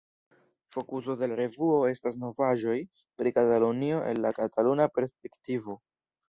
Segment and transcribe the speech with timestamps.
[0.75, 2.79] Fokuso de la revuo estas novaĵoj
[3.23, 5.79] pri Katalunio el la kataluna perspektivo.